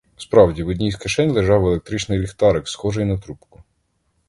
Справді, 0.17 0.63
в 0.63 0.67
одній 0.67 0.91
з 0.91 0.95
кишень 0.95 1.31
лежав 1.31 1.65
електричний 1.65 2.19
ліхтарик, 2.19 2.67
схожий 2.69 3.05
на 3.05 3.17
трубку. 3.17 3.63